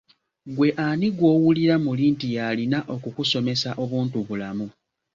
[0.51, 4.67] Ggwe ani gw'owuli muli nti y’alina okukusomesa obuntubulamu?